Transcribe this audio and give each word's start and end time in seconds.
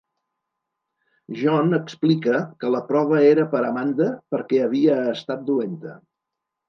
John 1.41 1.75
explica 1.79 2.39
que 2.63 2.71
la 2.77 2.81
prova 2.87 3.21
era 3.33 3.45
per 3.55 3.61
Amanda 3.69 4.09
perquè 4.35 4.63
havia 4.71 4.97
estat 5.17 5.45
dolenta. 5.51 5.95